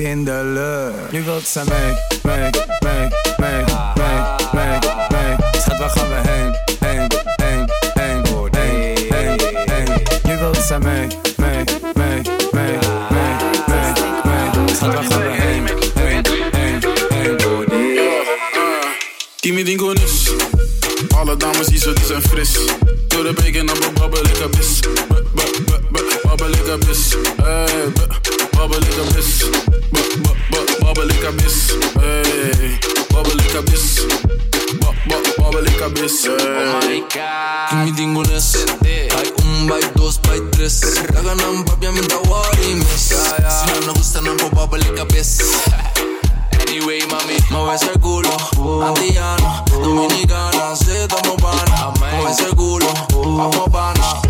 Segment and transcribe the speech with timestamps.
[0.00, 1.12] in de lucht.
[1.12, 2.11] Nu wilt ze mee,
[44.72, 45.38] public abyss.
[46.60, 48.30] anyway, mami, mueve ese culo,
[48.82, 54.22] antillano, dominicana, se tomo pana, mueve ese culo, vamos pana.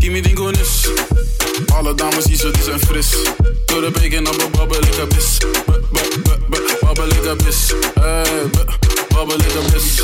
[0.00, 0.88] Give me die goonies.
[1.72, 3.10] Alle dames hier zo, die zijn fris.
[3.66, 5.38] Door de bacon, op een babbelig abyss.
[6.80, 7.72] Babbelig abyss.
[7.94, 8.50] Hey,
[9.14, 10.02] babbelig abyss.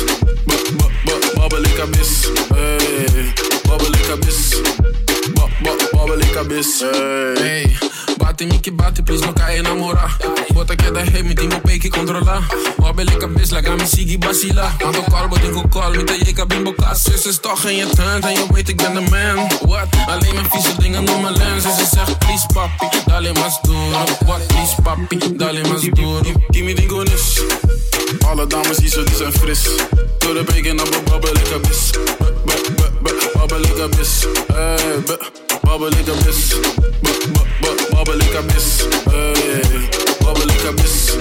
[1.35, 2.27] Babbelig abyss.
[2.53, 3.33] Hey,
[3.67, 4.61] babbelig abyss.
[5.91, 6.79] Babbelig abyss.
[6.79, 8.00] Hey.
[8.21, 10.17] Bate-me que bate, please não cai namorar.
[10.53, 12.47] Bota que é da rei, me tem meu pay que controlar.
[12.77, 14.71] Mobbele cabeça, laga me sigue bacila.
[14.83, 16.93] Mando call, botem com call, me taie que bem boca.
[16.95, 19.49] Se vocês torrem je tent en je weet ik ben de man.
[19.67, 19.87] What?
[20.07, 21.63] Alleen maar vieze dingen om mijn lens.
[21.65, 24.05] En ze zegt please papi, dale mas duro.
[24.25, 24.47] What?
[24.47, 26.21] Please papi, dale mas duro.
[26.51, 27.41] Give me dingo nis.
[28.27, 29.61] Alle dames hier zo, die zijn fris.
[30.17, 31.89] Door de bacon op een babbelig abyss.
[33.33, 34.25] Babbelig abyss.
[34.53, 35.03] Hey,
[35.61, 36.55] babbelig abyss.
[36.91, 37.50] Babbelig abyss
[38.09, 38.85] ik abis.
[39.09, 39.61] Hey,
[40.23, 41.15] babbel ik abis.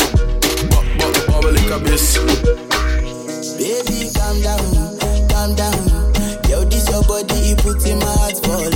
[1.27, 2.19] Babbel ik abis.
[3.59, 6.13] Baby, calm down, calm down.
[6.49, 8.70] Yo, this your body, you put in my heart for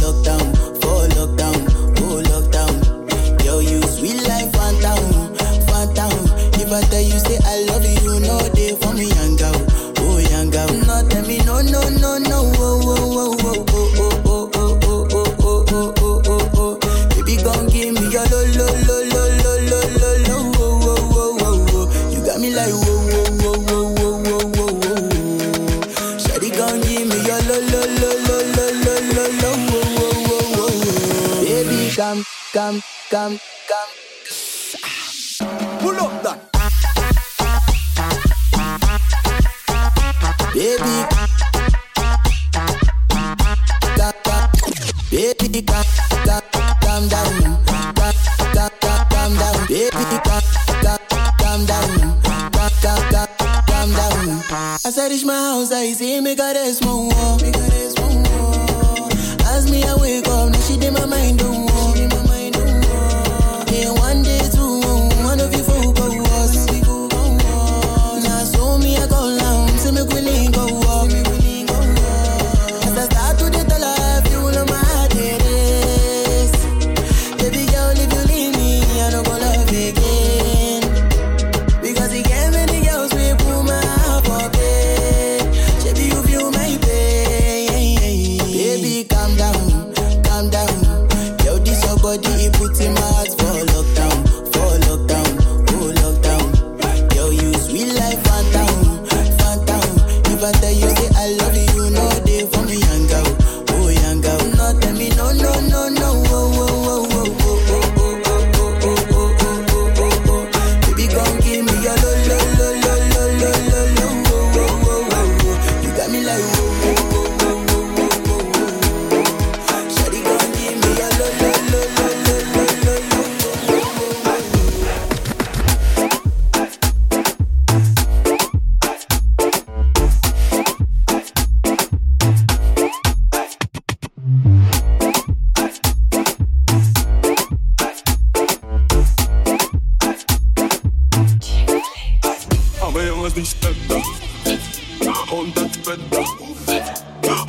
[33.15, 33.39] Done.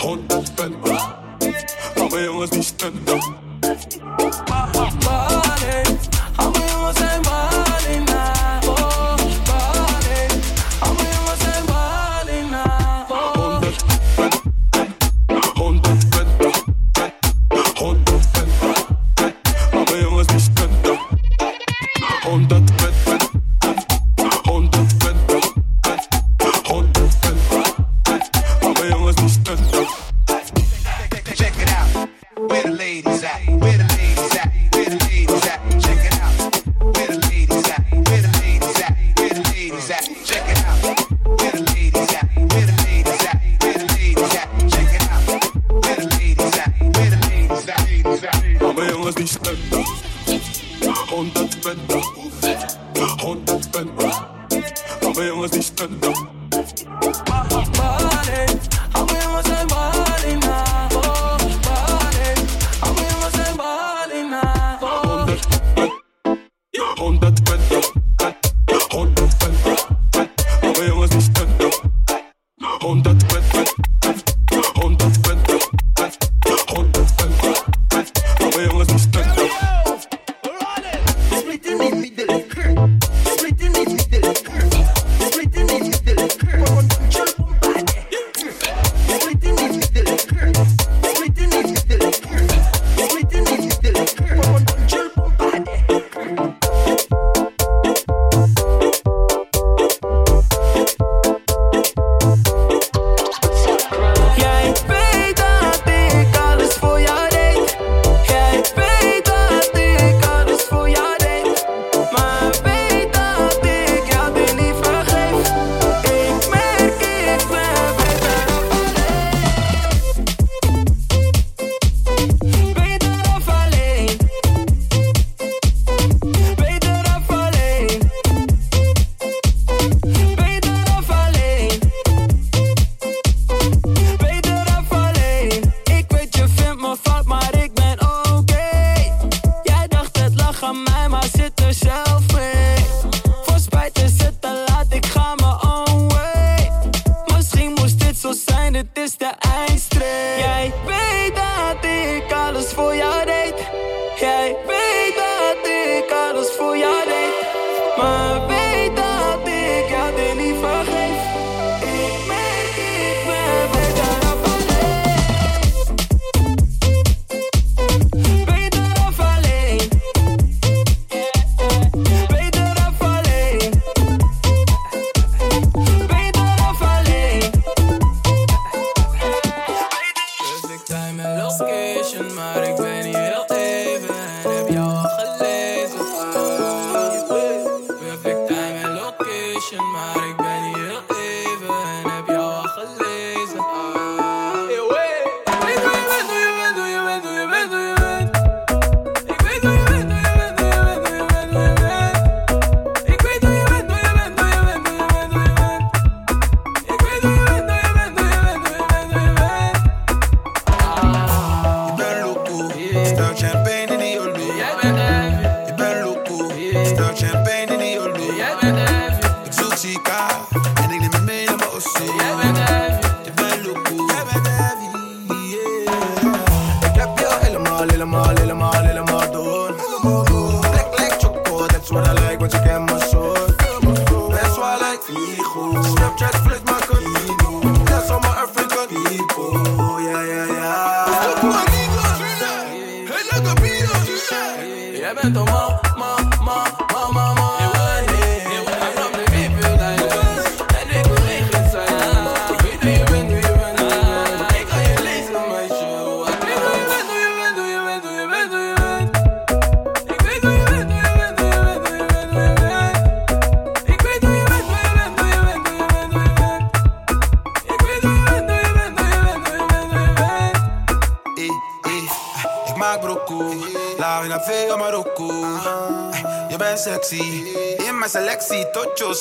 [0.06, 0.98] rondspenden.
[1.96, 3.45] Aber jongens, die stunten.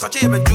[0.05, 0.54] Totjo, schatje, je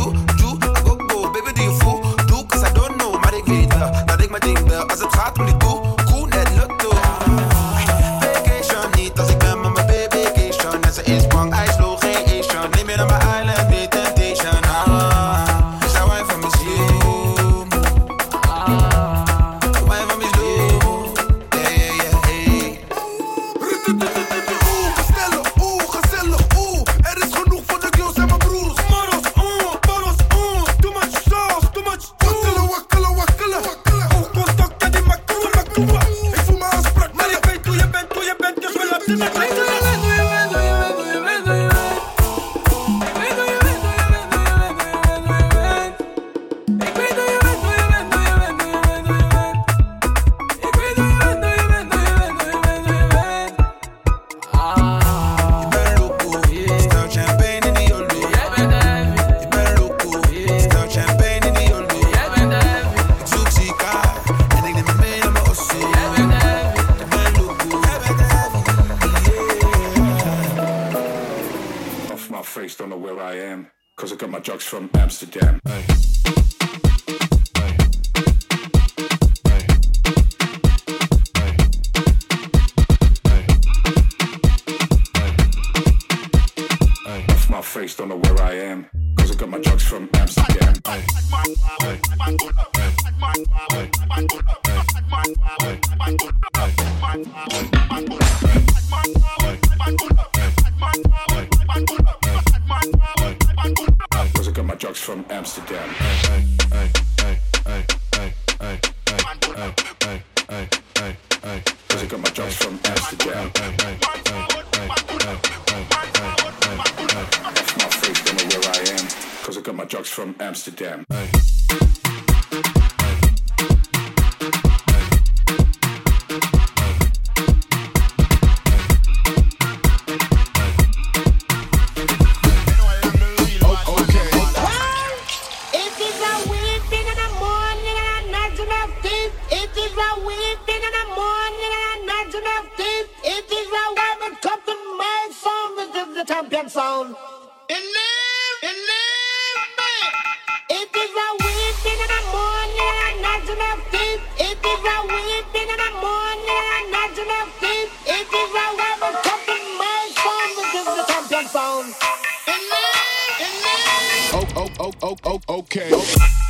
[165.24, 166.49] oh, oh, okay.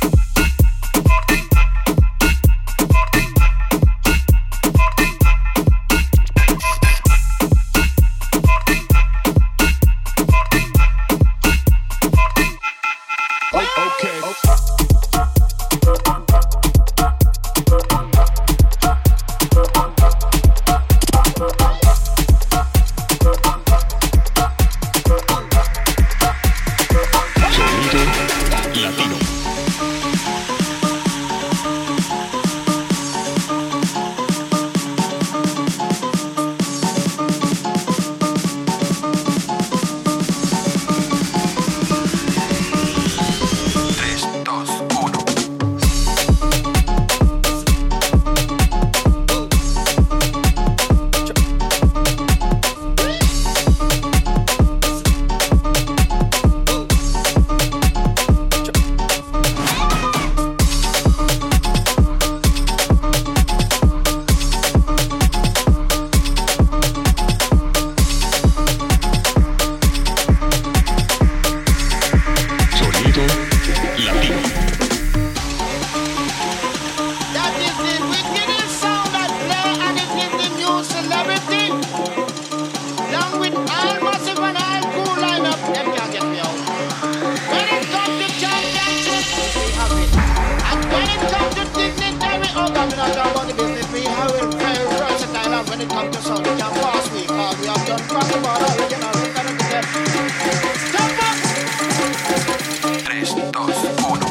[103.50, 103.74] dos,
[104.08, 104.29] uno.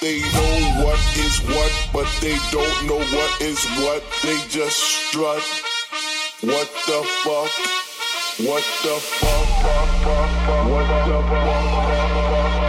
[0.00, 4.02] They know what is what, but they don't know what is what.
[4.24, 5.42] They just strut.
[6.40, 7.52] What the fuck?
[8.48, 9.48] What the fuck?
[10.68, 12.61] What the fuck?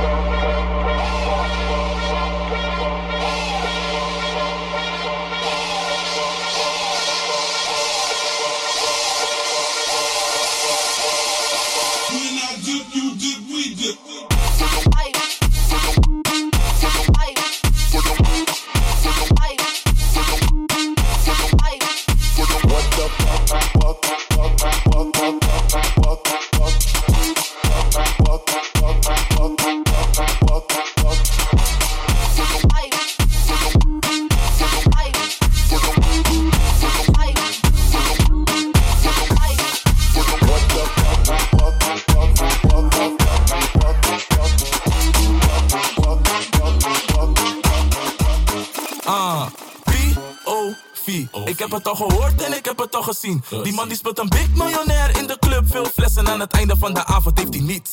[51.84, 53.43] Het al gehoord en ik heb het al gezien.
[53.63, 55.63] Die man die speelt een big miljonair in de club.
[55.72, 57.93] Veel flessen aan het einde van de avond heeft hij niets.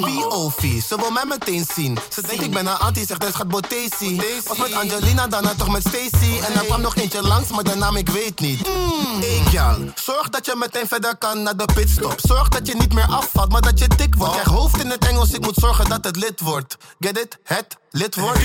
[0.00, 1.98] POV, ze wil mij meteen zien.
[2.12, 4.22] Ze denkt ik ben een anti, zegt hij schat Botesi.
[4.46, 6.38] Was met Angelina, daarna toch met Stacy.
[6.44, 8.66] En er kwam nog eentje langs, maar de naam ik weet niet.
[9.20, 12.14] Hey gal, zorg dat je meteen verder kan naar de pitstop.
[12.16, 14.32] Zorg dat je niet meer afvalt, maar dat je dik wordt.
[14.32, 16.76] Krijg hoofd in het Engels, ik moet zorgen dat het lid wordt.
[17.00, 17.38] Get it?
[17.44, 18.40] Het lid wordt.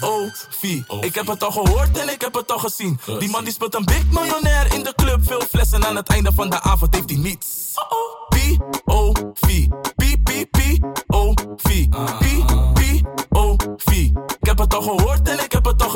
[0.00, 0.62] P.O.V.
[1.00, 3.00] Ik heb het al gehoord en ik heb het al gezien.
[3.18, 5.20] Die man die speelt een big miljonair in de club.
[5.26, 7.46] Veel flessen aan het einde van de avond heeft hij niets.
[8.28, 9.66] P.O.V.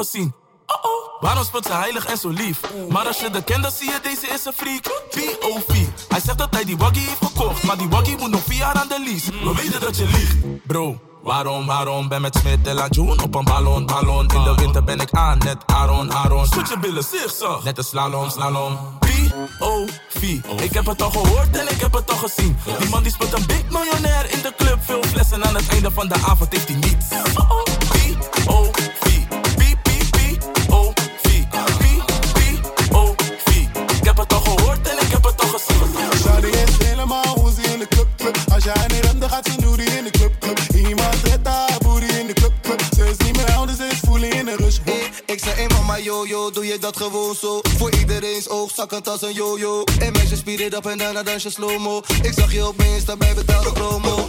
[0.09, 0.35] al gezien.
[0.66, 1.23] Uh-oh.
[1.23, 2.61] Waarom speelt ze heilig en zo lief?
[2.88, 4.83] Maar als je de kent, dan zie je deze is een freak.
[5.11, 5.75] P.O.V.
[6.09, 8.75] Hij zegt dat hij die waggie heeft gekocht, maar die waggie moet nog vier jaar
[8.75, 9.31] aan de lease.
[9.44, 11.01] We weten dat je liegt, bro.
[11.23, 15.01] Waarom, waarom ben met Smit en Lajoen op een ballon, ballon In de winter ben
[15.01, 20.23] ik aan, net Aaron, Aaron Schud je billen, zigzag, net een slalom, slalom P.O.V.
[20.62, 23.33] Ik heb het al gehoord en ik heb het al gezien Die man die speelt
[23.33, 26.68] een big miljonair in de club Veel flessen aan het einde van de avond heeft
[26.68, 27.07] hij niets.
[46.55, 47.61] Doe je dat gewoon zo.
[47.63, 49.85] Voor iedereen's oog, zakkend als een yo-yo.
[49.99, 52.03] En meisjes speed it up en daarna dans je slow-mo.
[52.23, 54.29] Ik zag je op mijn Insta bij betaalde promo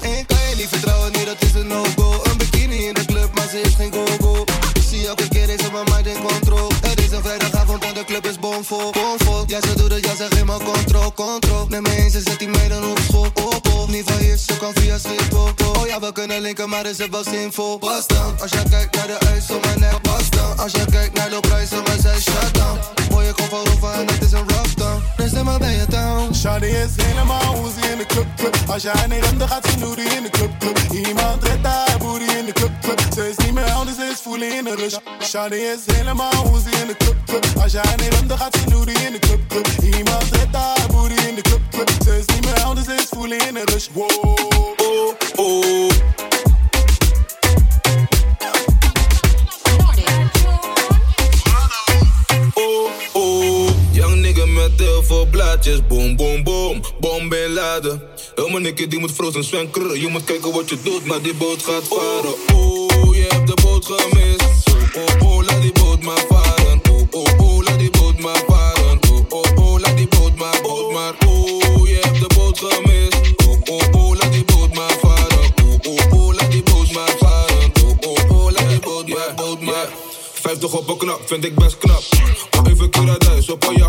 [0.59, 2.21] niet vertrouwen, nee dat is een no-go.
[2.23, 4.43] Een bikini in de club, maar ze is geen go-go.
[4.73, 6.71] Ik zie elke keer, is op mijn mind in control.
[6.81, 9.43] Het is een vrijdagavond en de club is bomvol, bomvol.
[9.47, 11.65] Ja, ze doet het, ja, ze geeft me control, control.
[11.67, 13.89] Neem me eens, ze zet die meiden op school, op, op.
[13.89, 17.09] Niet van hier, ze kan via Schiphol, oh ja, we kunnen linken, maar is het
[17.09, 17.77] wel zinvol.
[17.77, 20.85] Pas dan, als jij kijkt naar de ijs op mijn nek, pas dan Als jij
[20.85, 22.77] kijkt naar de prijzen, wij zijn shut down
[23.19, 25.85] Mooie kop van over en het is een rough down Dus dan maar ben je
[25.89, 29.67] down Shawty is helemaal hoe in de club, club Als jij niet remt, dan gaat
[29.67, 33.29] ze noody in de club, club Iemand redt haar booty in de club, club Ze
[33.29, 36.87] is niet meer anders, ze is voelen in de rush Shawty is helemaal hoe in
[36.87, 39.67] de club, club Als jij niet remt, dan gaat ze noody in de club, club
[39.95, 43.07] Iemand redt haar booty in de club, club Ze is niet meer anders, ze is
[43.09, 45.89] voelen in de rush Wow, oh, oh
[55.77, 58.01] boom, boom, boom, bom ben laden.
[58.35, 61.63] Mijn nigga die moet frozen zwenken, je moet kijken wat je doet, maar die boot
[61.63, 62.33] gaat varen.
[62.53, 64.67] Oh, je hebt de boot gemist.
[64.95, 66.81] Oh, oh, laat die boot maar varen.
[66.91, 68.99] Oh, oh, oh, laat die boot maar varen.
[69.09, 71.13] Oh, oh, oh, laat die boot maar, boot maar.
[71.27, 73.17] Oh, je hebt de boot gemist.
[73.47, 75.53] Oh, oh, oh, laat die boot maar varen.
[75.63, 77.71] Oh, oh, oh, laat die boot maar varen.
[77.83, 79.89] Oh, oh, oh, laat die boot maar, boot maar.
[80.33, 82.03] 50 op een knap, vind ik best knap.
[82.67, 83.88] Even Kuradijs op een.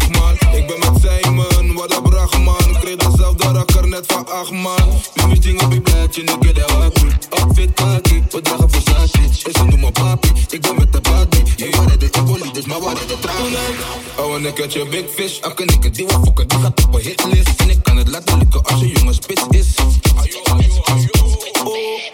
[14.16, 15.40] Oh, en ik had je big fish.
[15.40, 17.60] Akke nikke, die wil fokken, die gaat op een hitlist.
[17.60, 19.74] En ik kan het laten als je spits is.
[19.74, 19.86] Oh,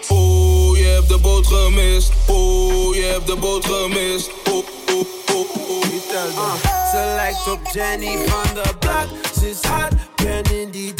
[0.09, 2.11] oh, je hebt de boot gemist.
[2.27, 4.29] Oh, je hebt de boot gemist.
[4.49, 4.55] Oh,
[4.89, 6.53] oh, oh, oh.
[6.91, 9.07] Ze lijkt op Jenny van de Blad.
[9.39, 10.93] Ze is hard, ben in die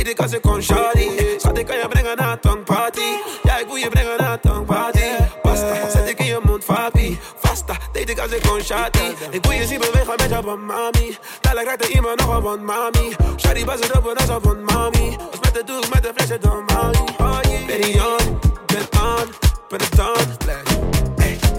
[0.00, 1.08] Ik als ik kon, shawty.
[1.36, 3.00] Schat, ik kan je brengen naar een tongparty.
[3.42, 5.04] Ja, ik wil je brengen naar tongparty.
[5.42, 7.18] Basta, zet ik in je mond, papi.
[7.42, 9.14] Basta, deed ik als ik kon, shawty.
[9.30, 11.16] Ik wil je zien bewegen met je van mami.
[11.40, 13.16] Dadelijk raakt er iemand nog op van mami.
[13.36, 15.16] Shawty, bas het op en is van mami.
[15.30, 17.04] Als met de doek, met de flesje, dan mami.
[17.18, 17.66] Yeah.
[17.66, 19.34] Baby, on, ben on,
[19.68, 20.38] ben het on.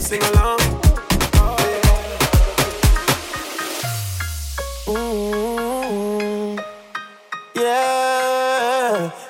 [0.02, 0.60] Sing along.
[7.54, 7.91] Yeah,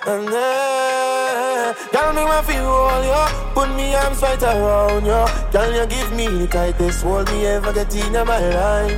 [0.07, 3.53] and then, girl, me want feel all you.
[3.53, 5.25] Put me arms right around you.
[5.51, 8.97] Girl, you give me the tightest hold me ever get in my life.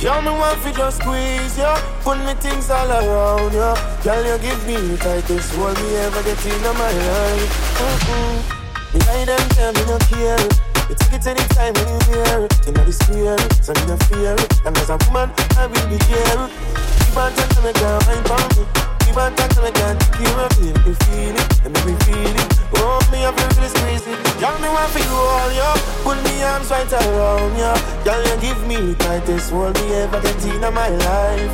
[0.00, 1.74] Girl, me want fi just squeeze you.
[2.02, 3.74] Put me things all around you.
[4.02, 7.50] Girl, you give me the tightest hold me ever get in my life.
[7.78, 8.94] Mm-mm.
[8.94, 10.70] Me lie them tell me no care.
[10.90, 14.34] You take it anytime when you hear In the square, so me no fear
[14.66, 16.50] And as a woman, I will be there
[17.06, 18.24] Keep on to me, girl, I'm
[18.58, 22.30] me Keep on touching girl, keep on feeling me feel it, and make me feel
[22.30, 22.50] it.
[22.78, 25.66] Oh, me, I feel this crazy Girl, me want for you all, yo.
[26.06, 27.74] Put me arms right around you
[28.06, 31.50] Girl, you give me tightest hold me ever get in my life.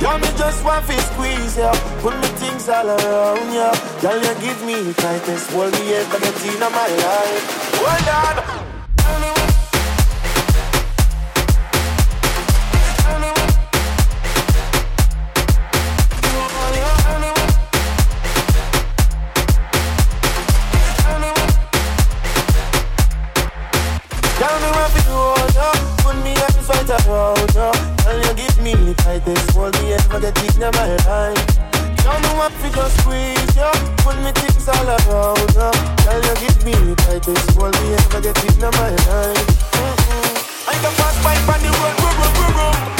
[0.00, 1.72] Girl, me just want to squeeze ya
[2.04, 6.44] Put me things all around ya Girl, you give me tightest hold me ever get
[6.44, 7.72] in my life.
[7.80, 8.77] Hold on
[27.08, 31.48] right around Girl, you give me the tightest hold me ever get in my life
[32.04, 33.72] Girl, me want to just squeeze ya
[34.04, 35.72] Put me things all around ya
[36.04, 40.68] Girl, you give me the tightest hold me ever get in my life Mm-mm.
[40.68, 42.98] I can pass by on the road, boom, boom, boom, boom.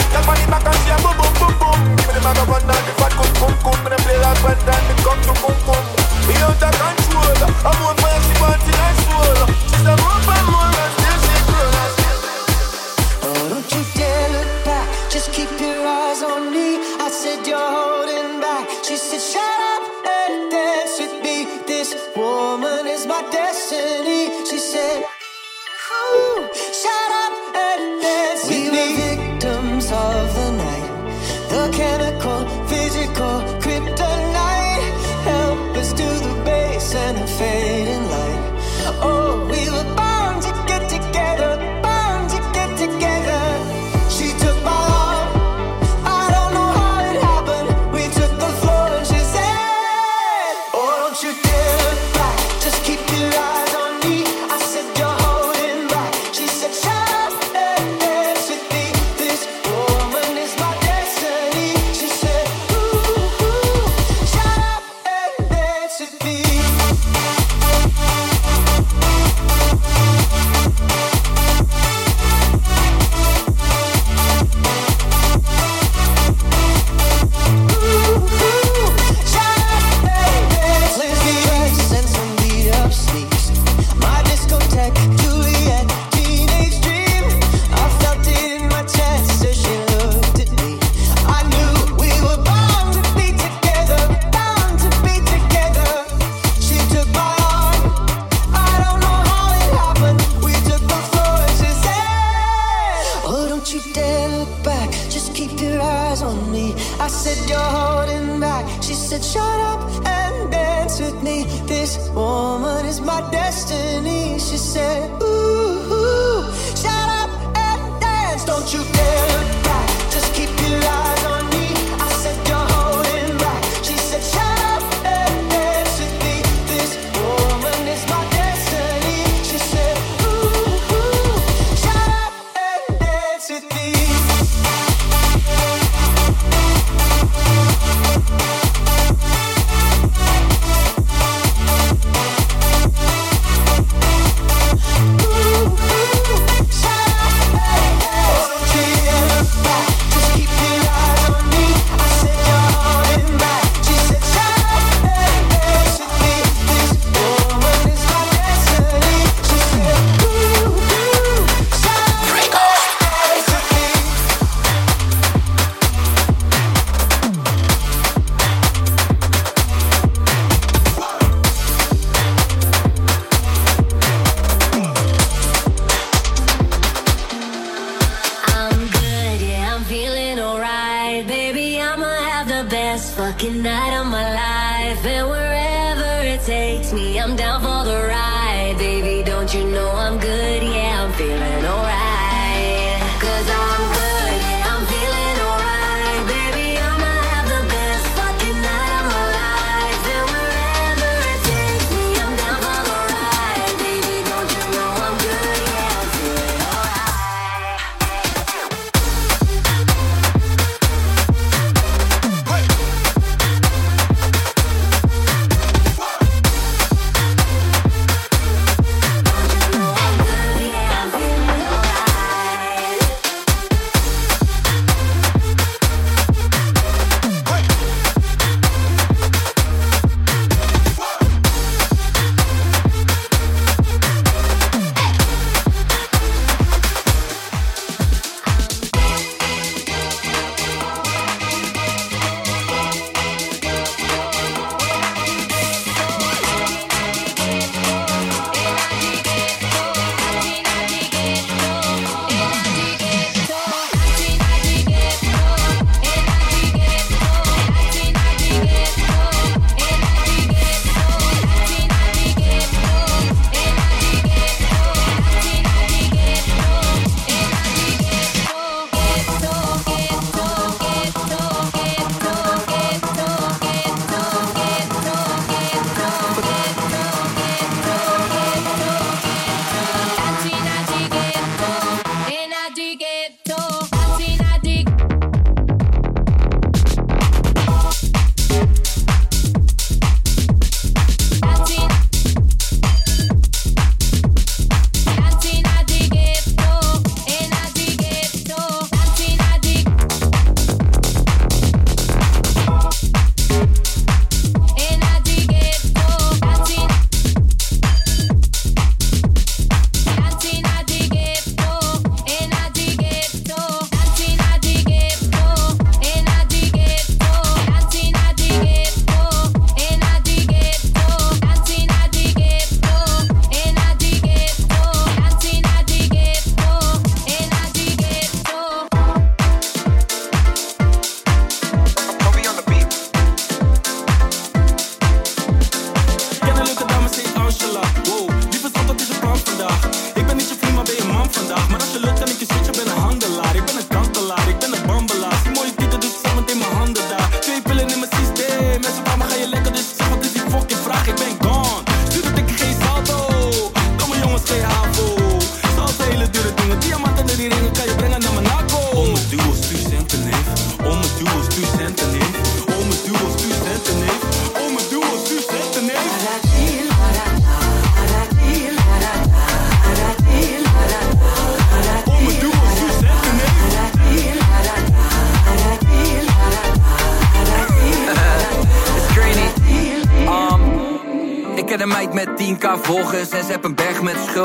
[110.88, 111.44] answered me.
[111.66, 114.38] This woman is my destiny.
[114.38, 118.46] She said, Ooh, ooh shut up and dance.
[118.46, 119.86] Don't you dare cry.
[120.10, 121.17] Just keep your eyes.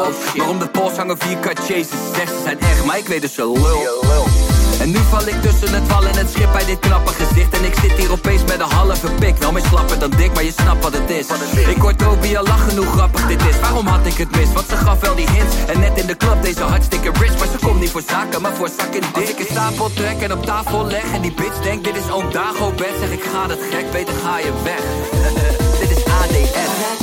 [0.04, 0.38] Berg met schuld.
[0.38, 1.88] maar om de pols hangen 4k chases.
[2.16, 4.32] Zegt ze zijn echt, maar ik weet dus ze lul.
[4.80, 7.58] En nu val ik tussen het wal en het schip bij dit knappe gezicht.
[7.58, 9.38] En ik zit hier opeens met een halve pik.
[9.38, 11.28] Wel meer slapper dan dik, maar je snapt wat het is.
[11.68, 13.60] Ik hoor Toby al lachen hoe grappig dit is.
[13.60, 14.54] Waarom had ik het mis?
[14.54, 15.56] Want ze gaf wel die hints.
[15.68, 17.38] En net in de club deze hartstikke rich.
[17.38, 19.16] Maar ze komt niet voor zaken, maar voor zak en dik.
[19.16, 21.14] Als ik een stapel trek en op tafel leg.
[21.14, 22.94] En die bitch denkt dit is oom Dago bed.
[23.00, 24.84] Zeg ik ga dat gek, beter ga je weg.
[25.80, 27.03] dit is ADS.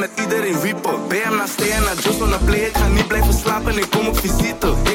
[0.00, 1.08] met iedereen wiepen.
[1.08, 4.89] BM na steen, na Josso, na play, ik ga niet blijven slapen, ik.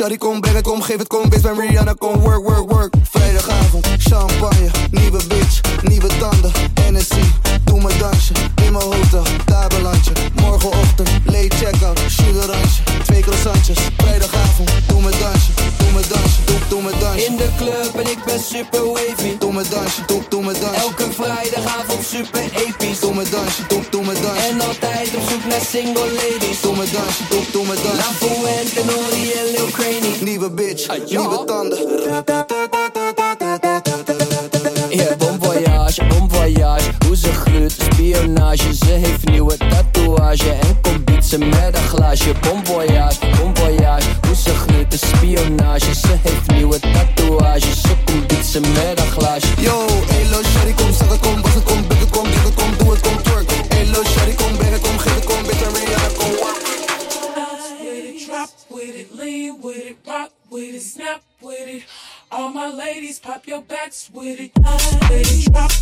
[0.00, 2.94] Shawty kom breng het, kom geef het, kom bitch ben Rihanna, kom work, work, work.
[3.02, 6.52] Vrijdagavond, champagne, nieuwe bitch, nieuwe tanden
[6.90, 7.14] NSC,
[7.64, 8.32] doe mijn dansje,
[8.64, 10.12] in mijn hotel, tabelandje.
[10.34, 16.82] Morgenochtend, late check-out, sugarantje, twee croissantjes Vrijdagavond, doe mijn dansje, doe mijn dansje, doe, doe
[16.82, 17.24] mijn dansje.
[17.24, 19.38] In de club en ik ben super wavy.
[19.38, 20.80] Doe mijn dansje, doe, doe mijn dansje.
[20.80, 23.00] Elke vrijdagavond super episch.
[23.00, 24.46] Doe mijn dansje, doe, doe mijn dansje.
[24.48, 26.60] En altijd op zoek naar single ladies.
[26.60, 28.02] Doe mijn dansje, doe, doe mijn dansje.
[28.02, 28.96] La Fuente, no
[30.40, 31.20] nieuwe bitch, ja.
[31.20, 31.78] nieuwe tanden.
[34.88, 36.90] Yeah, bon voyage, bon voyage.
[37.06, 38.74] Hoe ze gluurt, spionage.
[38.74, 42.34] Ze heeft nieuwe tatoeage en komt bieten met een glaasje.
[42.40, 44.08] Bon voyage, bon voyage.
[44.26, 45.94] Hoe ze gluurt, spionage.
[45.94, 47.74] Ze heeft nieuwe tatoeage.
[47.74, 48.99] Ze komt bieten met een glaasje.
[64.20, 64.52] with it,
[65.08, 65.79] with it, drop.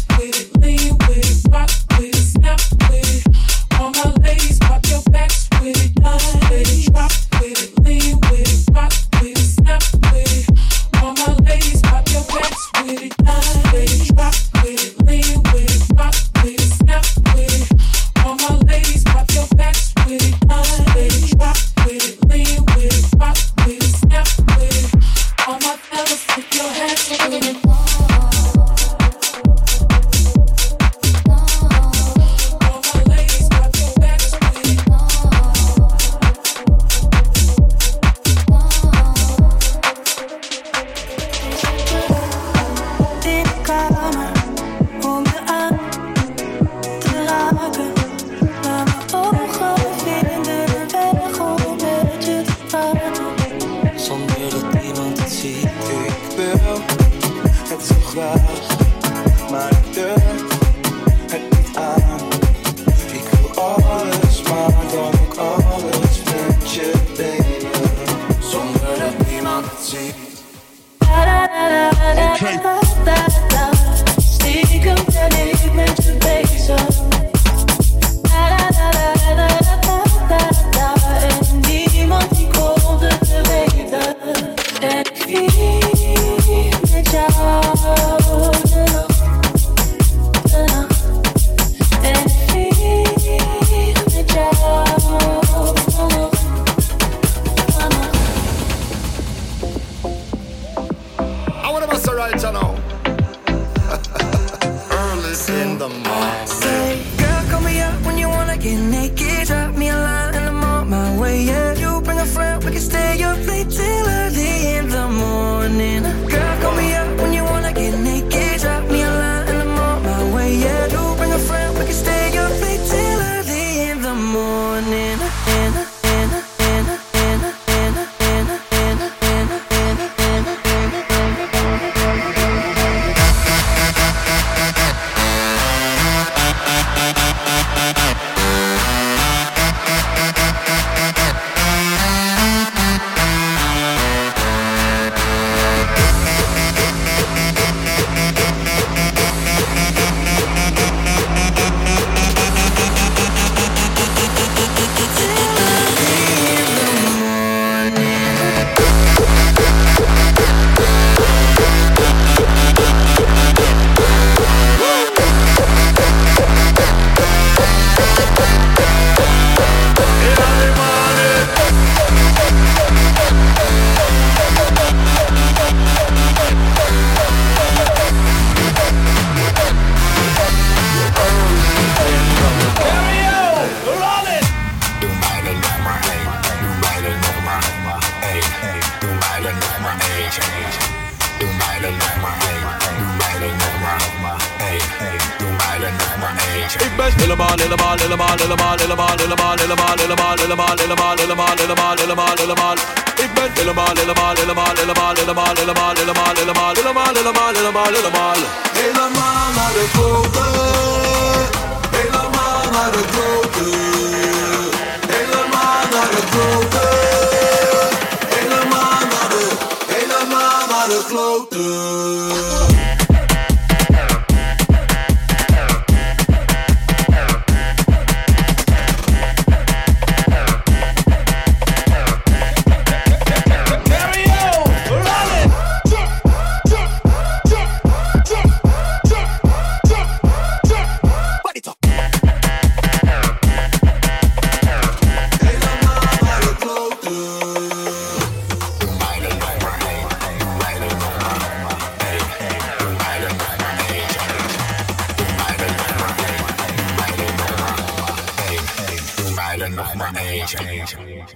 [260.46, 261.34] Change, change,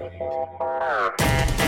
[1.19, 1.62] change.